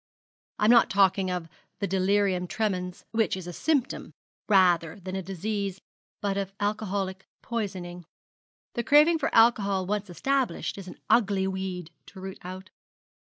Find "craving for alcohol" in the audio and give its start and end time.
8.83-9.85